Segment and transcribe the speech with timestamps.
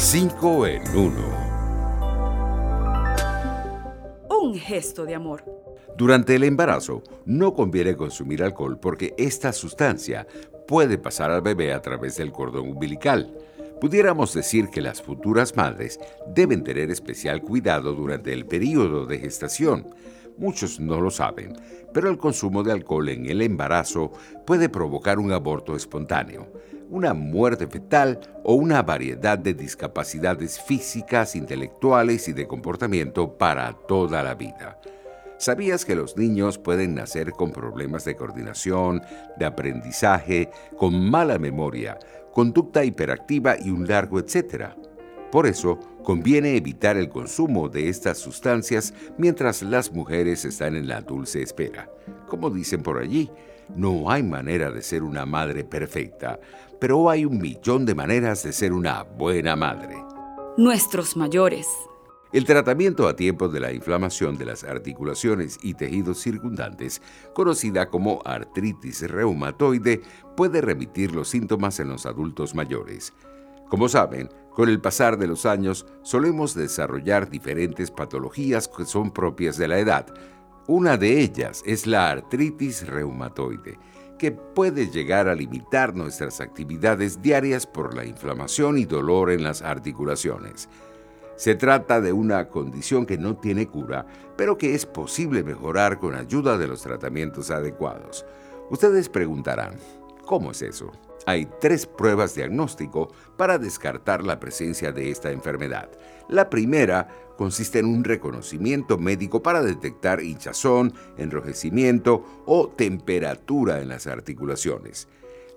[0.00, 1.12] 5 en 1.
[4.40, 5.44] Un gesto de amor.
[5.96, 10.24] Durante el embarazo no conviene consumir alcohol porque esta sustancia
[10.68, 13.36] puede pasar al bebé a través del cordón umbilical.
[13.80, 19.84] Pudiéramos decir que las futuras madres deben tener especial cuidado durante el periodo de gestación.
[20.38, 21.56] Muchos no lo saben,
[21.92, 24.12] pero el consumo de alcohol en el embarazo
[24.46, 26.46] puede provocar un aborto espontáneo,
[26.90, 34.22] una muerte fetal o una variedad de discapacidades físicas, intelectuales y de comportamiento para toda
[34.22, 34.78] la vida.
[35.38, 39.02] ¿Sabías que los niños pueden nacer con problemas de coordinación,
[39.38, 41.98] de aprendizaje, con mala memoria,
[42.32, 44.76] conducta hiperactiva y un largo etcétera?
[45.30, 51.02] Por eso, conviene evitar el consumo de estas sustancias mientras las mujeres están en la
[51.02, 51.90] dulce espera.
[52.28, 53.30] Como dicen por allí,
[53.76, 56.40] no hay manera de ser una madre perfecta,
[56.80, 59.96] pero hay un millón de maneras de ser una buena madre.
[60.56, 61.66] Nuestros mayores.
[62.32, 67.00] El tratamiento a tiempo de la inflamación de las articulaciones y tejidos circundantes,
[67.34, 70.02] conocida como artritis reumatoide,
[70.36, 73.14] puede remitir los síntomas en los adultos mayores.
[73.68, 79.56] Como saben, con el pasar de los años solemos desarrollar diferentes patologías que son propias
[79.56, 80.06] de la edad.
[80.66, 83.78] Una de ellas es la artritis reumatoide,
[84.18, 89.62] que puede llegar a limitar nuestras actividades diarias por la inflamación y dolor en las
[89.62, 90.68] articulaciones.
[91.36, 96.16] Se trata de una condición que no tiene cura, pero que es posible mejorar con
[96.16, 98.26] ayuda de los tratamientos adecuados.
[98.70, 99.76] Ustedes preguntarán,
[100.26, 100.90] ¿cómo es eso?
[101.28, 105.90] Hay tres pruebas diagnóstico para descartar la presencia de esta enfermedad.
[106.30, 114.06] La primera consiste en un reconocimiento médico para detectar hinchazón, enrojecimiento o temperatura en las
[114.06, 115.06] articulaciones.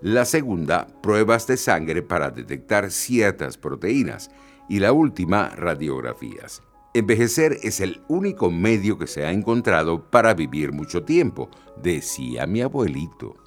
[0.02, 4.30] La segunda, pruebas de sangre para detectar ciertas proteínas
[4.68, 6.62] y la última, radiografías.
[6.94, 11.50] Envejecer es el único medio que se ha encontrado para vivir mucho tiempo,
[11.82, 13.41] decía mi abuelito.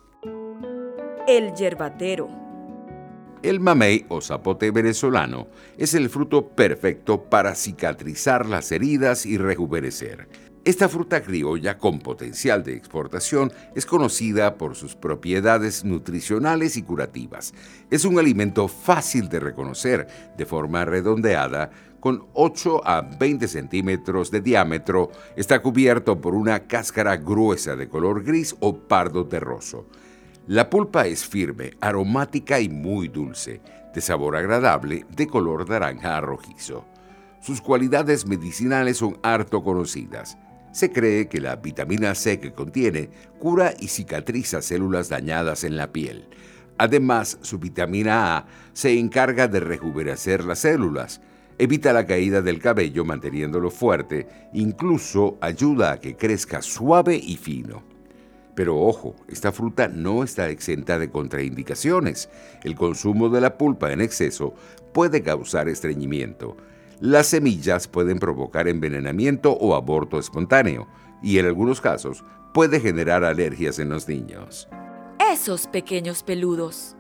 [1.27, 2.29] El yerbatero.
[3.43, 5.49] El mamey o zapote venezolano
[5.79, 10.29] es el fruto perfecto para cicatrizar las heridas y rejuvenecer.
[10.67, 17.55] Esta fruta criolla con potencial de exportación es conocida por sus propiedades nutricionales y curativas.
[17.91, 20.07] Es un alimento fácil de reconocer,
[20.37, 21.71] de forma redondeada,
[22.01, 28.23] con 8 a 20 centímetros de diámetro, está cubierto por una cáscara gruesa de color
[28.23, 29.87] gris o pardo terroso.
[30.47, 33.63] La pulpa es firme, aromática y muy dulce,
[33.95, 36.85] de sabor agradable, de color naranja a rojizo.
[37.41, 40.37] Sus cualidades medicinales son harto conocidas.
[40.71, 45.93] Se cree que la vitamina C que contiene cura y cicatriza células dañadas en la
[45.93, 46.29] piel.
[46.77, 51.23] Además, su vitamina A se encarga de rejuvenecer las células,
[51.57, 57.94] evita la caída del cabello manteniéndolo fuerte, incluso ayuda a que crezca suave y fino.
[58.55, 62.29] Pero ojo, esta fruta no está exenta de contraindicaciones.
[62.63, 64.55] El consumo de la pulpa en exceso
[64.93, 66.57] puede causar estreñimiento
[67.01, 70.87] las semillas pueden provocar envenenamiento o aborto espontáneo
[71.23, 74.69] y en algunos casos puede generar alergias en los niños.
[75.33, 76.97] Esos pequeños peludos.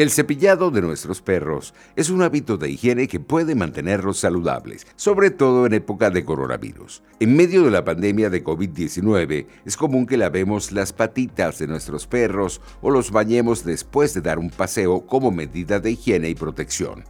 [0.00, 5.28] El cepillado de nuestros perros es un hábito de higiene que puede mantenerlos saludables, sobre
[5.28, 7.02] todo en época de coronavirus.
[7.20, 12.06] En medio de la pandemia de COVID-19, es común que lavemos las patitas de nuestros
[12.06, 17.04] perros o los bañemos después de dar un paseo como medida de higiene y protección.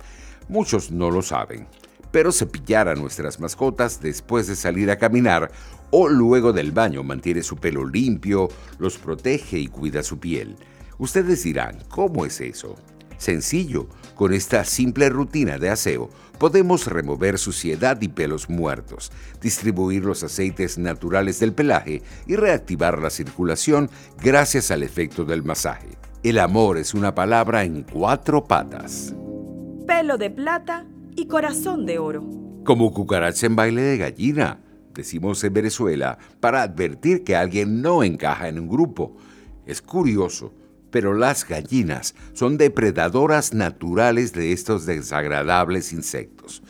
[0.49, 1.69] Muchos no lo saben
[2.13, 5.53] pero cepillar a nuestras mascotas después de salir a caminar
[5.93, 8.49] o luego del baño mantiene su pelo limpio,
[8.81, 10.57] los protege y cuida su piel.
[11.01, 12.77] Ustedes dirán, ¿cómo es eso?
[13.17, 19.11] Sencillo, con esta simple rutina de aseo podemos remover suciedad y pelos muertos,
[19.41, 23.89] distribuir los aceites naturales del pelaje y reactivar la circulación
[24.23, 25.89] gracias al efecto del masaje.
[26.23, 29.15] El amor es una palabra en cuatro patas.
[29.87, 30.85] Pelo de plata
[31.17, 32.29] y corazón de oro.
[32.63, 34.61] Como cucaracha en baile de gallina,
[34.93, 39.17] decimos en Venezuela, para advertir que alguien no encaja en un grupo.
[39.65, 40.53] Es curioso,
[40.91, 46.63] pero las gallinas son depredadoras naturales de estos desagradables insectos.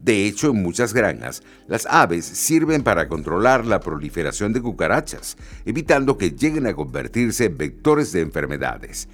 [0.00, 6.18] De hecho, en muchas granjas, las aves sirven para controlar la proliferación de cucarachas, evitando
[6.18, 9.08] que lleguen a convertirse en vectores de enfermedades.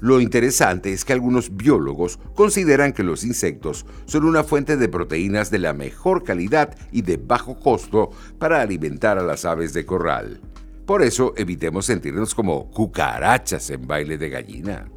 [0.00, 5.50] Lo interesante es que algunos biólogos consideran que los insectos son una fuente de proteínas
[5.50, 10.40] de la mejor calidad y de bajo costo para alimentar a las aves de corral.
[10.86, 14.90] Por eso evitemos sentirnos como cucarachas en baile de gallina.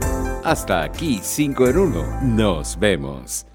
[0.44, 2.22] Hasta aquí 5 en 1.
[2.24, 3.46] Nos vemos.